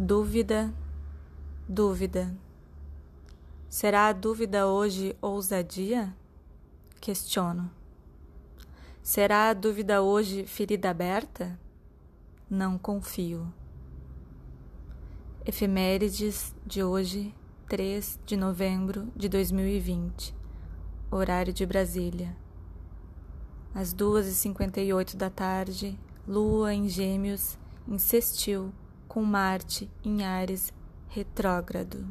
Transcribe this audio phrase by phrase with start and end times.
[0.00, 0.72] Dúvida,
[1.68, 2.32] dúvida.
[3.68, 6.14] Será a dúvida hoje ousadia?
[7.00, 7.68] Questiono.
[9.02, 11.58] Será a dúvida hoje ferida aberta?
[12.48, 13.52] Não confio.
[15.44, 17.34] Efemérides de hoje,
[17.68, 20.32] 3 de novembro de 2020,
[21.10, 22.36] horário de Brasília.
[23.74, 27.58] Às 2h58 da tarde, Lua em Gêmeos
[27.88, 28.72] insistiu
[29.08, 30.70] com Marte em Ares
[31.08, 32.06] retrógrado.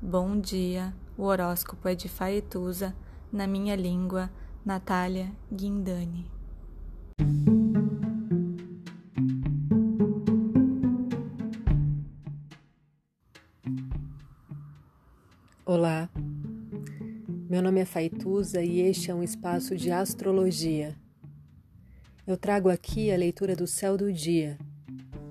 [0.00, 2.94] Bom dia, o horóscopo é de Faetusa,
[3.32, 4.30] na minha língua,
[4.62, 6.30] Natália Guindani.
[15.64, 16.10] Olá,
[17.48, 20.94] meu nome é Faituza e este é um espaço de astrologia.
[22.26, 24.58] Eu trago aqui a leitura do céu do dia